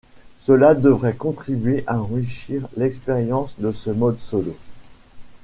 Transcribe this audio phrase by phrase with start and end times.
[0.39, 4.57] Cela devrait contribuer à enrichir l'expérience de ce mode solo.